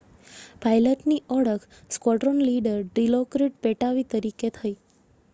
પાઇલટની 0.61 1.17
ઓળખ 1.33 1.67
squadron 1.91 2.39
leader 2.41 2.79
Dilokrit 2.87 3.59
Pattavee 3.61 4.07
તરીકે 4.11 4.51
થઈ 4.57 4.73